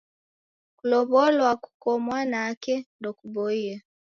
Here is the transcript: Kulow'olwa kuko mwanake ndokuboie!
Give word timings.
Kulow'olwa 0.77 1.51
kuko 1.63 1.89
mwanake 2.05 2.73
ndokuboie! 2.99 3.73